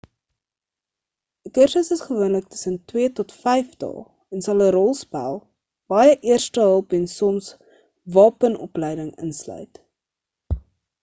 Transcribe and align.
'n 1.47 1.51
kursus 1.57 1.89
is 1.95 1.99
gewoonlik 2.05 2.47
tussen 2.53 2.77
2 2.93 3.05
tot 3.19 3.33
5 3.43 3.75
dae 3.83 3.91
en 4.37 4.45
sal 4.47 4.65
'n 4.69 4.71
rolspel 4.77 5.37
baie 5.95 6.17
eerstehulp 6.31 6.97
en 7.01 7.07
soms 7.17 7.53
wapenopleiding 8.17 9.15
insluit 9.29 9.81